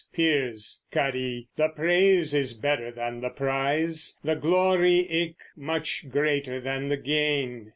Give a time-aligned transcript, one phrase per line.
[0.11, 6.89] (Piers) Cuddie, the praise is better than the price, The glory eke much greater than
[6.89, 7.69] the gain